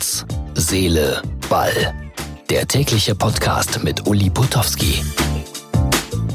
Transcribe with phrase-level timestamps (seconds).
[0.00, 1.92] Herz, Seele, Ball.
[2.48, 5.02] Der tägliche Podcast mit Uli Putowski.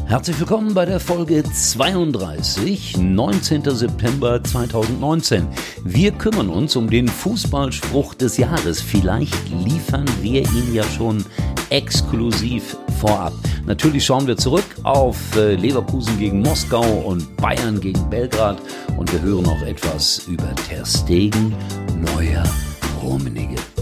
[0.06, 3.64] Herzlich willkommen bei der Folge 32, 19.
[3.72, 5.48] September 2019.
[5.84, 8.82] Wir kümmern uns um den Fußballspruch des Jahres.
[8.82, 11.26] Vielleicht liefern wir ihn ja schon
[11.72, 13.34] exklusiv vorab.
[13.66, 18.62] Natürlich schauen wir zurück auf äh, Leverkusen gegen Moskau und Bayern gegen Belgrad
[18.96, 21.56] und wir hören auch etwas über Ter Stegen,
[22.16, 22.44] Neuer,
[23.06, 23.75] Rummenigge.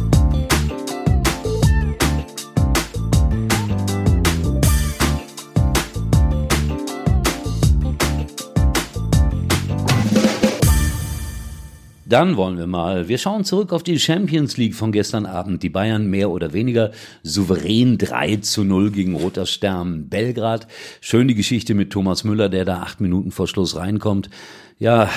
[12.13, 13.07] Dann wollen wir mal.
[13.07, 15.63] Wir schauen zurück auf die Champions League von gestern Abend.
[15.63, 16.91] Die Bayern mehr oder weniger
[17.23, 20.67] souverän 3 zu 0 gegen Roter Stern Belgrad.
[21.01, 24.29] Schön die Geschichte mit Thomas Müller, der da acht Minuten vor Schluss reinkommt.
[24.77, 25.09] Ja,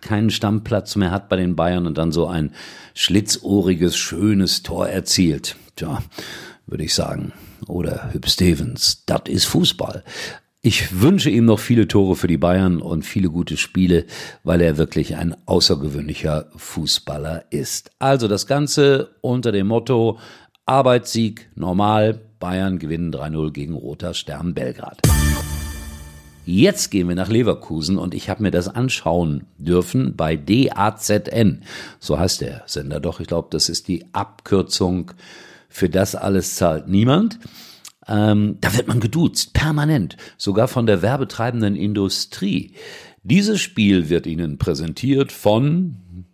[0.00, 2.50] keinen Stammplatz mehr hat bei den Bayern und dann so ein
[2.94, 5.54] schlitzohriges, schönes Tor erzielt.
[5.76, 6.02] Tja,
[6.66, 7.32] würde ich sagen.
[7.68, 9.04] Oder Hüb Stevens.
[9.06, 10.02] Das ist Fußball.
[10.62, 14.04] Ich wünsche ihm noch viele Tore für die Bayern und viele gute Spiele,
[14.44, 17.92] weil er wirklich ein außergewöhnlicher Fußballer ist.
[17.98, 20.18] Also das Ganze unter dem Motto
[20.66, 25.00] Arbeitssieg normal, Bayern gewinnen 3-0 gegen Roter Stern Belgrad.
[26.44, 31.62] Jetzt gehen wir nach Leverkusen und ich habe mir das anschauen dürfen bei DAZN.
[32.00, 33.20] So heißt der Sender doch.
[33.20, 35.12] Ich glaube, das ist die Abkürzung
[35.70, 37.38] für das alles zahlt niemand.
[38.10, 42.74] Ähm, da wird man geduzt, permanent, sogar von der werbetreibenden Industrie.
[43.22, 46.26] Dieses Spiel wird Ihnen präsentiert von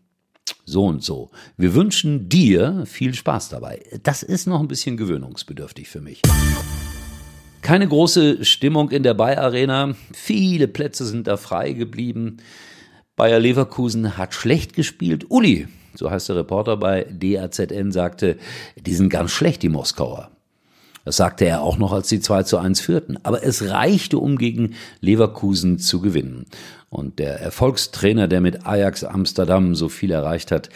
[0.64, 1.30] so und so.
[1.56, 3.82] Wir wünschen dir viel Spaß dabei.
[4.02, 6.22] Das ist noch ein bisschen gewöhnungsbedürftig für mich.
[7.62, 9.94] Keine große Stimmung in der Bayer Arena.
[10.12, 12.38] Viele Plätze sind da frei geblieben.
[13.16, 15.26] Bayer Leverkusen hat schlecht gespielt.
[15.30, 18.36] Uli, so heißt der Reporter bei DAZN, sagte,
[18.76, 20.35] die sind ganz schlecht, die Moskauer.
[21.06, 23.16] Das sagte er auch noch, als sie 2 zu 1 führten.
[23.22, 26.46] Aber es reichte, um gegen Leverkusen zu gewinnen.
[26.90, 30.68] Und der Erfolgstrainer, der mit Ajax Amsterdam so viel erreicht hat,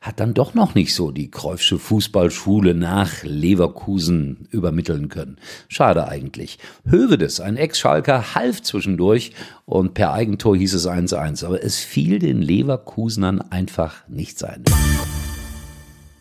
[0.00, 5.36] hat dann doch noch nicht so die Kreufsche Fußballschule nach Leverkusen übermitteln können.
[5.66, 6.60] Schade eigentlich.
[6.84, 9.32] Hövedes, ein Ex-Schalker, half zwischendurch
[9.64, 11.44] und per Eigentor hieß es 1-1.
[11.44, 14.62] Aber es fiel den Leverkusenern einfach nicht sein.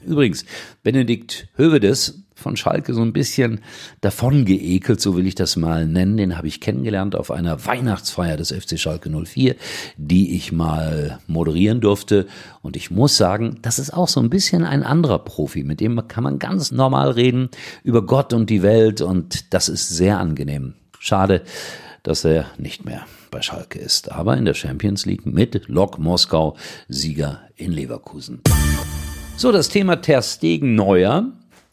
[0.03, 0.45] Übrigens,
[0.81, 3.61] Benedikt Hövedes von Schalke so ein bisschen
[4.01, 6.17] davon geekelt, so will ich das mal nennen.
[6.17, 9.55] Den habe ich kennengelernt auf einer Weihnachtsfeier des FC Schalke 04,
[9.97, 12.27] die ich mal moderieren durfte.
[12.61, 15.63] Und ich muss sagen, das ist auch so ein bisschen ein anderer Profi.
[15.63, 17.49] Mit dem kann man ganz normal reden
[17.83, 20.73] über Gott und die Welt und das ist sehr angenehm.
[20.99, 21.41] Schade,
[22.03, 26.57] dass er nicht mehr bei Schalke ist, aber in der Champions League mit Lok Moskau
[26.87, 28.41] Sieger in Leverkusen.
[29.37, 31.31] So, das Thema Ter Stegen Neuer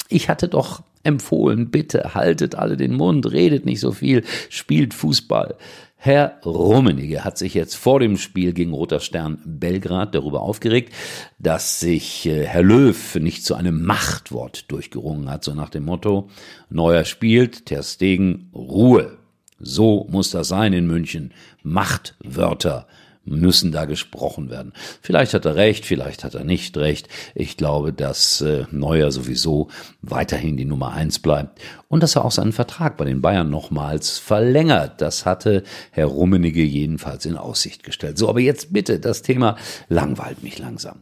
[0.08, 5.56] ich hatte doch empfohlen, bitte haltet alle den Mund, redet nicht so viel, spielt Fußball.
[6.00, 10.94] Herr Rummenigge hat sich jetzt vor dem Spiel gegen Roter Stern Belgrad darüber aufgeregt,
[11.40, 16.28] dass sich äh, Herr Löw nicht zu einem Machtwort durchgerungen hat, so nach dem Motto,
[16.70, 19.18] Neuer spielt, Ter Stegen, Ruhe.
[19.58, 21.32] So muss das sein in München.
[21.64, 22.86] Machtwörter
[23.28, 24.72] müssen da gesprochen werden.
[25.00, 27.08] Vielleicht hat er recht, vielleicht hat er nicht recht.
[27.34, 29.68] Ich glaube, dass äh, Neuer sowieso
[30.02, 34.18] weiterhin die Nummer eins bleibt und dass er auch seinen Vertrag bei den Bayern nochmals
[34.18, 35.00] verlängert.
[35.00, 38.18] Das hatte Herr Rummenigge jedenfalls in Aussicht gestellt.
[38.18, 39.56] So, aber jetzt bitte, das Thema
[39.88, 41.00] langweilt mich langsam.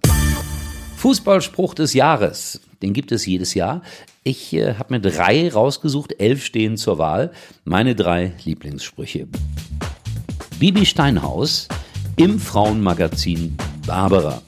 [0.96, 3.82] Fußballspruch des Jahres, den gibt es jedes Jahr.
[4.24, 7.30] Ich äh, habe mir drei rausgesucht, elf stehen zur Wahl.
[7.64, 9.28] Meine drei Lieblingssprüche.
[10.58, 11.68] Bibi Steinhaus
[12.16, 13.56] im Frauenmagazin
[13.86, 14.40] Barbara.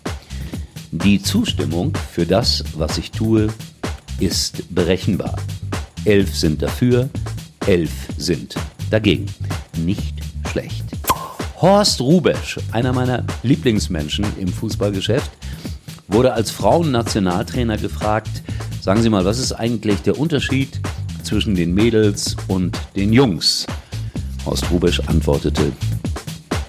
[0.91, 3.49] Die Zustimmung für das, was ich tue,
[4.21, 5.37] ist berechenbar.
[6.07, 7.11] Elf sind dafür,
[7.67, 8.55] elf sind
[8.91, 9.27] dagegen.
[9.77, 10.15] Nicht
[10.51, 10.85] schlecht.
[11.61, 15.31] Horst Rubesch, einer meiner Lieblingsmenschen im Fußballgeschäft,
[16.07, 18.43] wurde als Frauennationaltrainer gefragt,
[18.81, 20.81] sagen Sie mal, was ist eigentlich der Unterschied
[21.23, 23.67] zwischen den Mädels und den Jungs?
[24.47, 25.71] Horst Rubesch antwortete,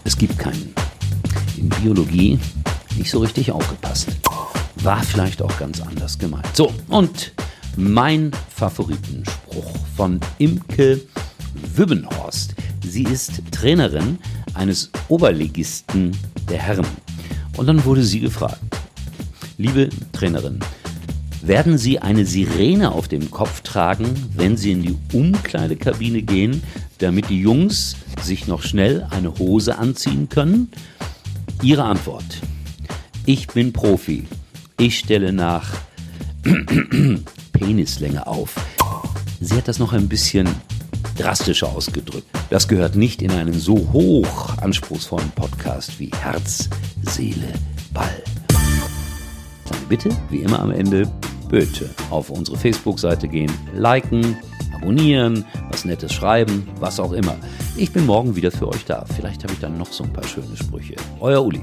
[0.03, 0.73] es gibt keinen
[1.59, 2.39] in Biologie
[2.97, 4.07] nicht so richtig aufgepasst.
[4.77, 6.47] War vielleicht auch ganz anders gemeint.
[6.55, 7.33] So, und
[7.75, 11.01] mein Favoritenspruch von Imke
[11.75, 12.55] Wübbenhorst.
[12.81, 14.17] Sie ist Trainerin
[14.53, 16.15] eines Oberligisten
[16.49, 16.87] der Herren.
[17.57, 18.59] Und dann wurde sie gefragt,
[19.57, 20.59] liebe Trainerin,
[21.41, 26.63] werden Sie eine Sirene auf dem Kopf tragen, wenn Sie in die Umkleidekabine gehen,
[26.97, 30.69] damit die Jungs sich noch schnell eine Hose anziehen können?
[31.61, 32.23] Ihre Antwort.
[33.25, 34.25] Ich bin Profi.
[34.77, 35.69] Ich stelle nach
[37.51, 38.55] Penislänge auf.
[39.41, 40.47] Sie hat das noch ein bisschen
[41.17, 42.27] drastischer ausgedrückt.
[42.49, 46.69] Das gehört nicht in einen so hoch anspruchsvollen Podcast wie Herz,
[47.01, 47.53] Seele,
[47.93, 48.23] Ball.
[49.69, 51.11] Dann bitte, wie immer am Ende,
[51.49, 54.37] bitte auf unsere Facebook-Seite gehen, liken,
[54.75, 57.35] abonnieren, was Nettes schreiben, was auch immer.
[57.79, 59.05] Ich bin morgen wieder für euch da.
[59.15, 60.95] Vielleicht habe ich dann noch so ein paar schöne Sprüche.
[61.21, 61.61] Euer Uli.